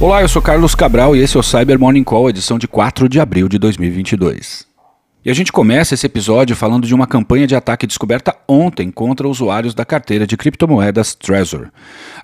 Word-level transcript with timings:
Olá, 0.00 0.22
eu 0.22 0.28
sou 0.30 0.40
Carlos 0.40 0.74
Cabral 0.74 1.14
e 1.14 1.18
esse 1.18 1.36
é 1.36 1.40
o 1.40 1.42
Cyber 1.42 1.78
Morning 1.78 2.02
Call, 2.02 2.30
edição 2.30 2.58
de 2.58 2.66
4 2.66 3.06
de 3.06 3.20
abril 3.20 3.50
de 3.50 3.58
2022. 3.58 4.69
E 5.22 5.30
a 5.30 5.34
gente 5.34 5.52
começa 5.52 5.92
esse 5.92 6.06
episódio 6.06 6.56
falando 6.56 6.86
de 6.86 6.94
uma 6.94 7.06
campanha 7.06 7.46
de 7.46 7.54
ataque 7.54 7.86
descoberta 7.86 8.34
ontem 8.48 8.90
contra 8.90 9.28
usuários 9.28 9.74
da 9.74 9.84
carteira 9.84 10.26
de 10.26 10.34
criptomoedas 10.34 11.14
Trezor. 11.14 11.68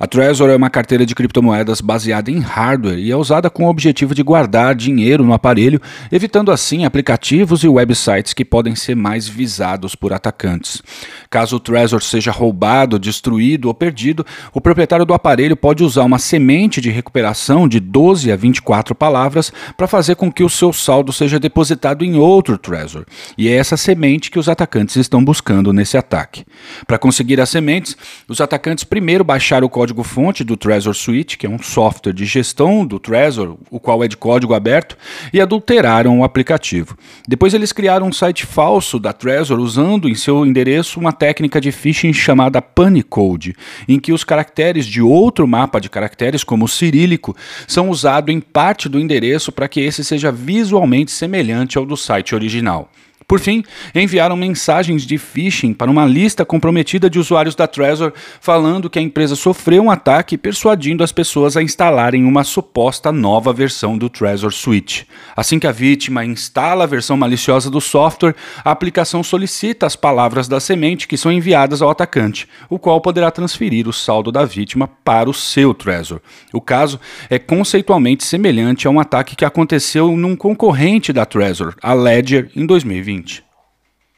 A 0.00 0.06
Trezor 0.06 0.48
é 0.48 0.56
uma 0.56 0.70
carteira 0.70 1.04
de 1.04 1.14
criptomoedas 1.14 1.82
baseada 1.82 2.30
em 2.30 2.38
hardware 2.38 2.98
e 2.98 3.12
é 3.12 3.16
usada 3.16 3.50
com 3.50 3.66
o 3.66 3.68
objetivo 3.68 4.14
de 4.14 4.22
guardar 4.22 4.74
dinheiro 4.74 5.22
no 5.22 5.34
aparelho, 5.34 5.78
evitando 6.10 6.50
assim 6.50 6.86
aplicativos 6.86 7.62
e 7.62 7.68
websites 7.68 8.32
que 8.32 8.46
podem 8.46 8.74
ser 8.74 8.94
mais 8.94 9.28
visados 9.28 9.94
por 9.94 10.14
atacantes. 10.14 10.80
Caso 11.28 11.56
o 11.56 11.60
Trezor 11.60 12.02
seja 12.02 12.30
roubado, 12.30 12.98
destruído 12.98 13.68
ou 13.68 13.74
perdido, 13.74 14.24
o 14.54 14.60
proprietário 14.60 15.04
do 15.04 15.12
aparelho 15.12 15.54
pode 15.54 15.84
usar 15.84 16.04
uma 16.04 16.18
semente 16.18 16.80
de 16.80 16.88
recuperação 16.88 17.68
de 17.68 17.78
12 17.78 18.32
a 18.32 18.36
24 18.36 18.94
palavras 18.94 19.52
para 19.76 19.86
fazer 19.86 20.14
com 20.14 20.32
que 20.32 20.42
o 20.42 20.48
seu 20.48 20.72
saldo 20.72 21.12
seja 21.12 21.38
depositado 21.38 22.02
em 22.02 22.16
outro 22.16 22.56
Trezor. 22.56 22.85
Trezor. 22.86 23.04
E 23.36 23.48
é 23.48 23.52
essa 23.52 23.76
semente 23.76 24.30
que 24.30 24.38
os 24.38 24.48
atacantes 24.48 24.96
estão 24.96 25.24
buscando 25.24 25.72
nesse 25.72 25.96
ataque. 25.96 26.44
Para 26.86 26.98
conseguir 26.98 27.40
as 27.40 27.50
sementes, 27.50 27.96
os 28.28 28.40
atacantes 28.40 28.84
primeiro 28.84 29.24
baixaram 29.24 29.66
o 29.66 29.70
código-fonte 29.70 30.44
do 30.44 30.56
Trezor 30.56 30.94
Suite, 30.94 31.36
que 31.36 31.46
é 31.46 31.50
um 31.50 31.58
software 31.58 32.12
de 32.12 32.24
gestão 32.24 32.86
do 32.86 32.98
Trezor, 32.98 33.56
o 33.70 33.80
qual 33.80 34.04
é 34.04 34.08
de 34.08 34.16
código 34.16 34.54
aberto, 34.54 34.96
e 35.32 35.40
adulteraram 35.40 36.20
o 36.20 36.24
aplicativo. 36.24 36.96
Depois 37.26 37.52
eles 37.54 37.72
criaram 37.72 38.06
um 38.06 38.12
site 38.12 38.46
falso 38.46 38.98
da 38.98 39.12
Trezor 39.12 39.58
usando 39.58 40.08
em 40.08 40.14
seu 40.14 40.46
endereço 40.46 41.00
uma 41.00 41.12
técnica 41.12 41.60
de 41.60 41.72
phishing 41.72 42.12
chamada 42.12 42.62
Punicode, 42.62 43.54
em 43.88 43.98
que 43.98 44.12
os 44.12 44.22
caracteres 44.22 44.86
de 44.86 45.02
outro 45.02 45.46
mapa 45.46 45.80
de 45.80 45.90
caracteres, 45.90 46.44
como 46.44 46.64
o 46.64 46.68
cirílico, 46.68 47.36
são 47.66 47.90
usados 47.90 48.32
em 48.34 48.40
parte 48.40 48.88
do 48.88 49.00
endereço 49.00 49.50
para 49.50 49.68
que 49.68 49.80
esse 49.80 50.04
seja 50.04 50.30
visualmente 50.30 51.10
semelhante 51.10 51.78
ao 51.78 51.86
do 51.86 51.96
site 51.96 52.34
original 52.34 52.75
final. 52.76 52.88
Por 53.28 53.40
fim, 53.40 53.64
enviaram 53.92 54.36
mensagens 54.36 55.02
de 55.02 55.18
phishing 55.18 55.74
para 55.74 55.90
uma 55.90 56.06
lista 56.06 56.44
comprometida 56.44 57.10
de 57.10 57.18
usuários 57.18 57.56
da 57.56 57.66
Trezor, 57.66 58.12
falando 58.40 58.88
que 58.88 59.00
a 59.00 59.02
empresa 59.02 59.34
sofreu 59.34 59.82
um 59.82 59.90
ataque 59.90 60.38
persuadindo 60.38 61.02
as 61.02 61.10
pessoas 61.10 61.56
a 61.56 61.62
instalarem 61.62 62.24
uma 62.24 62.44
suposta 62.44 63.10
nova 63.10 63.52
versão 63.52 63.98
do 63.98 64.08
Trezor 64.08 64.52
Suite. 64.52 65.08
Assim 65.34 65.58
que 65.58 65.66
a 65.66 65.72
vítima 65.72 66.24
instala 66.24 66.84
a 66.84 66.86
versão 66.86 67.16
maliciosa 67.16 67.68
do 67.68 67.80
software, 67.80 68.36
a 68.64 68.70
aplicação 68.70 69.24
solicita 69.24 69.86
as 69.86 69.96
palavras 69.96 70.46
da 70.46 70.60
semente 70.60 71.08
que 71.08 71.16
são 71.16 71.32
enviadas 71.32 71.82
ao 71.82 71.90
atacante, 71.90 72.48
o 72.70 72.78
qual 72.78 73.00
poderá 73.00 73.32
transferir 73.32 73.88
o 73.88 73.92
saldo 73.92 74.30
da 74.30 74.44
vítima 74.44 74.88
para 75.04 75.28
o 75.28 75.34
seu 75.34 75.74
Trezor. 75.74 76.20
O 76.52 76.60
caso 76.60 77.00
é 77.28 77.40
conceitualmente 77.40 78.24
semelhante 78.24 78.86
a 78.86 78.90
um 78.90 79.00
ataque 79.00 79.34
que 79.34 79.44
aconteceu 79.44 80.16
num 80.16 80.36
concorrente 80.36 81.12
da 81.12 81.26
Trezor, 81.26 81.74
a 81.82 81.92
Ledger, 81.92 82.52
em 82.54 82.64
2020. 82.64 83.15
2020. 83.16 83.45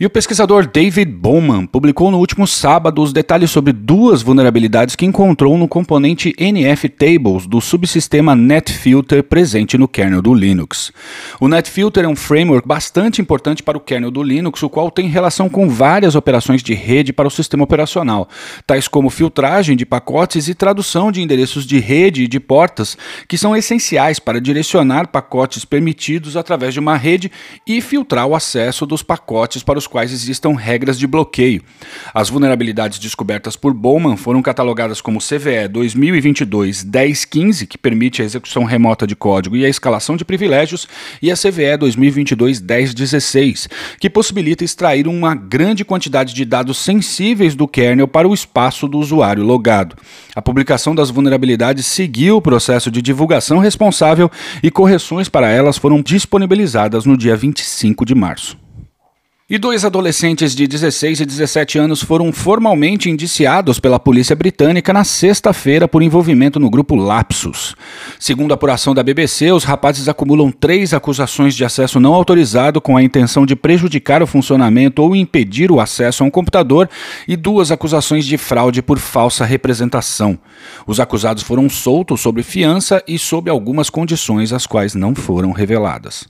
E 0.00 0.06
o 0.06 0.08
pesquisador 0.08 0.66
David 0.66 1.12
Bowman 1.12 1.66
publicou 1.66 2.10
no 2.10 2.16
último 2.16 2.46
sábado 2.46 3.02
os 3.02 3.12
detalhes 3.12 3.50
sobre 3.50 3.70
duas 3.70 4.22
vulnerabilidades 4.22 4.96
que 4.96 5.04
encontrou 5.04 5.58
no 5.58 5.68
componente 5.68 6.34
NF 6.38 6.88
Tables 6.88 7.46
do 7.46 7.60
subsistema 7.60 8.34
NetFilter 8.34 9.22
presente 9.22 9.76
no 9.76 9.86
kernel 9.86 10.22
do 10.22 10.32
Linux. 10.32 10.90
O 11.38 11.46
NetFilter 11.46 12.06
é 12.06 12.08
um 12.08 12.16
framework 12.16 12.66
bastante 12.66 13.20
importante 13.20 13.62
para 13.62 13.76
o 13.76 13.80
kernel 13.80 14.10
do 14.10 14.22
Linux, 14.22 14.62
o 14.62 14.70
qual 14.70 14.90
tem 14.90 15.06
relação 15.06 15.50
com 15.50 15.68
várias 15.68 16.14
operações 16.14 16.62
de 16.62 16.72
rede 16.72 17.12
para 17.12 17.28
o 17.28 17.30
sistema 17.30 17.64
operacional, 17.64 18.26
tais 18.66 18.88
como 18.88 19.10
filtragem 19.10 19.76
de 19.76 19.84
pacotes 19.84 20.48
e 20.48 20.54
tradução 20.54 21.12
de 21.12 21.20
endereços 21.20 21.66
de 21.66 21.78
rede 21.78 22.24
e 22.24 22.26
de 22.26 22.40
portas, 22.40 22.96
que 23.28 23.36
são 23.36 23.54
essenciais 23.54 24.18
para 24.18 24.40
direcionar 24.40 25.08
pacotes 25.08 25.66
permitidos 25.66 26.38
através 26.38 26.72
de 26.72 26.80
uma 26.80 26.96
rede 26.96 27.30
e 27.66 27.82
filtrar 27.82 28.26
o 28.26 28.34
acesso 28.34 28.86
dos 28.86 29.02
pacotes 29.02 29.62
para 29.62 29.78
os 29.78 29.89
quais 29.90 30.12
existam 30.12 30.54
regras 30.54 30.98
de 30.98 31.06
bloqueio. 31.06 31.62
As 32.14 32.30
vulnerabilidades 32.30 32.98
descobertas 32.98 33.56
por 33.56 33.74
Bowman 33.74 34.16
foram 34.16 34.40
catalogadas 34.40 35.00
como 35.00 35.18
CVE 35.18 35.68
2022-1015, 35.70 37.66
que 37.66 37.76
permite 37.76 38.22
a 38.22 38.24
execução 38.24 38.64
remota 38.64 39.06
de 39.06 39.14
código 39.16 39.56
e 39.56 39.66
a 39.66 39.68
escalação 39.68 40.16
de 40.16 40.24
privilégios, 40.24 40.88
e 41.20 41.30
a 41.30 41.36
CVE 41.36 41.76
2022-1016, 41.80 43.68
que 43.98 44.08
possibilita 44.08 44.64
extrair 44.64 45.06
uma 45.08 45.34
grande 45.34 45.84
quantidade 45.84 46.32
de 46.32 46.44
dados 46.44 46.78
sensíveis 46.78 47.54
do 47.54 47.66
kernel 47.66 48.08
para 48.08 48.28
o 48.28 48.32
espaço 48.32 48.86
do 48.86 48.98
usuário 48.98 49.42
logado. 49.42 49.96
A 50.34 50.40
publicação 50.40 50.94
das 50.94 51.10
vulnerabilidades 51.10 51.86
seguiu 51.86 52.36
o 52.36 52.42
processo 52.42 52.90
de 52.90 53.02
divulgação 53.02 53.58
responsável 53.58 54.30
e 54.62 54.70
correções 54.70 55.28
para 55.28 55.48
elas 55.48 55.76
foram 55.76 56.00
disponibilizadas 56.00 57.04
no 57.04 57.16
dia 57.16 57.36
25 57.36 58.04
de 58.04 58.14
março. 58.14 58.69
E 59.52 59.58
dois 59.58 59.84
adolescentes 59.84 60.54
de 60.54 60.64
16 60.64 61.18
e 61.18 61.26
17 61.26 61.76
anos 61.76 62.00
foram 62.00 62.32
formalmente 62.32 63.10
indiciados 63.10 63.80
pela 63.80 63.98
polícia 63.98 64.36
britânica 64.36 64.92
na 64.92 65.02
sexta-feira 65.02 65.88
por 65.88 66.04
envolvimento 66.04 66.60
no 66.60 66.70
grupo 66.70 66.94
Lapsus. 66.94 67.74
Segundo 68.16 68.52
a 68.52 68.54
apuração 68.54 68.94
da 68.94 69.02
BBC, 69.02 69.50
os 69.50 69.64
rapazes 69.64 70.08
acumulam 70.08 70.52
três 70.52 70.94
acusações 70.94 71.56
de 71.56 71.64
acesso 71.64 71.98
não 71.98 72.14
autorizado 72.14 72.80
com 72.80 72.96
a 72.96 73.02
intenção 73.02 73.44
de 73.44 73.56
prejudicar 73.56 74.22
o 74.22 74.26
funcionamento 74.26 75.02
ou 75.02 75.16
impedir 75.16 75.72
o 75.72 75.80
acesso 75.80 76.22
a 76.22 76.26
um 76.28 76.30
computador 76.30 76.88
e 77.26 77.34
duas 77.34 77.72
acusações 77.72 78.26
de 78.26 78.38
fraude 78.38 78.80
por 78.80 79.00
falsa 79.00 79.44
representação. 79.44 80.38
Os 80.86 81.00
acusados 81.00 81.42
foram 81.42 81.68
soltos 81.68 82.20
sob 82.20 82.40
fiança 82.44 83.02
e 83.04 83.18
sob 83.18 83.50
algumas 83.50 83.90
condições 83.90 84.52
as 84.52 84.64
quais 84.64 84.94
não 84.94 85.12
foram 85.12 85.50
reveladas. 85.50 86.28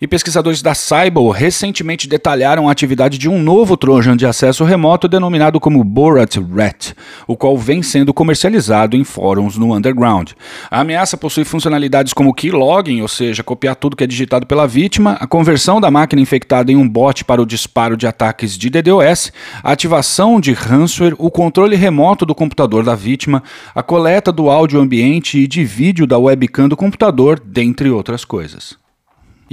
E 0.00 0.06
pesquisadores 0.06 0.62
da 0.62 0.74
Cybele 0.74 1.30
recentemente 1.34 2.08
detalharam 2.08 2.66
a 2.66 2.72
atividade 2.72 3.18
de 3.18 3.28
um 3.28 3.38
novo 3.38 3.76
Trojan 3.76 4.16
de 4.16 4.24
acesso 4.24 4.64
remoto 4.64 5.06
denominado 5.06 5.60
como 5.60 5.84
Borat 5.84 6.38
Rat, 6.38 6.94
o 7.26 7.36
qual 7.36 7.58
vem 7.58 7.82
sendo 7.82 8.14
comercializado 8.14 8.96
em 8.96 9.04
fóruns 9.04 9.58
no 9.58 9.76
underground. 9.76 10.30
A 10.70 10.80
ameaça 10.80 11.18
possui 11.18 11.44
funcionalidades 11.44 12.14
como 12.14 12.32
keylogging, 12.32 13.02
ou 13.02 13.08
seja, 13.08 13.44
copiar 13.44 13.76
tudo 13.76 13.94
que 13.94 14.02
é 14.02 14.06
digitado 14.06 14.46
pela 14.46 14.66
vítima, 14.66 15.18
a 15.20 15.26
conversão 15.26 15.78
da 15.78 15.90
máquina 15.90 16.22
infectada 16.22 16.72
em 16.72 16.76
um 16.76 16.88
bot 16.88 17.22
para 17.22 17.42
o 17.42 17.46
disparo 17.46 17.94
de 17.94 18.06
ataques 18.06 18.56
de 18.56 18.70
DDoS, 18.70 19.30
a 19.62 19.70
ativação 19.70 20.40
de 20.40 20.54
ransomware, 20.54 21.14
o 21.18 21.30
controle 21.30 21.76
remoto 21.76 22.24
do 22.24 22.34
computador 22.34 22.84
da 22.84 22.94
vítima, 22.94 23.42
a 23.74 23.82
coleta 23.82 24.32
do 24.32 24.48
áudio 24.48 24.80
ambiente 24.80 25.38
e 25.38 25.46
de 25.46 25.62
vídeo 25.62 26.06
da 26.06 26.18
webcam 26.18 26.70
do 26.70 26.76
computador, 26.76 27.38
dentre 27.38 27.90
outras 27.90 28.24
coisas. 28.24 28.79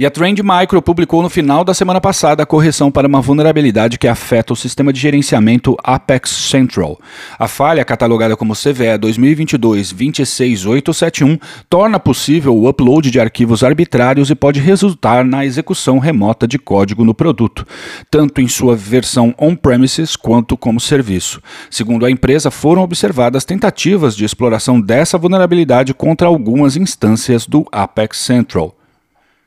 E 0.00 0.06
a 0.06 0.10
Trend 0.12 0.40
Micro 0.44 0.80
publicou 0.80 1.22
no 1.22 1.28
final 1.28 1.64
da 1.64 1.74
semana 1.74 2.00
passada 2.00 2.44
a 2.44 2.46
correção 2.46 2.88
para 2.88 3.08
uma 3.08 3.20
vulnerabilidade 3.20 3.98
que 3.98 4.06
afeta 4.06 4.52
o 4.52 4.56
sistema 4.56 4.92
de 4.92 5.00
gerenciamento 5.00 5.76
Apex 5.82 6.30
Central. 6.30 7.00
A 7.36 7.48
falha, 7.48 7.84
catalogada 7.84 8.36
como 8.36 8.54
CVE 8.54 8.96
2022-26871, 9.00 11.40
torna 11.68 11.98
possível 11.98 12.54
o 12.54 12.68
upload 12.68 13.10
de 13.10 13.18
arquivos 13.18 13.64
arbitrários 13.64 14.30
e 14.30 14.36
pode 14.36 14.60
resultar 14.60 15.24
na 15.24 15.44
execução 15.44 15.98
remota 15.98 16.46
de 16.46 16.60
código 16.60 17.04
no 17.04 17.12
produto, 17.12 17.66
tanto 18.08 18.40
em 18.40 18.46
sua 18.46 18.76
versão 18.76 19.34
on-premises 19.36 20.14
quanto 20.14 20.56
como 20.56 20.78
serviço. 20.78 21.42
Segundo 21.68 22.06
a 22.06 22.10
empresa, 22.10 22.52
foram 22.52 22.82
observadas 22.82 23.44
tentativas 23.44 24.14
de 24.14 24.24
exploração 24.24 24.80
dessa 24.80 25.18
vulnerabilidade 25.18 25.92
contra 25.92 26.28
algumas 26.28 26.76
instâncias 26.76 27.48
do 27.48 27.66
Apex 27.72 28.18
Central. 28.18 28.77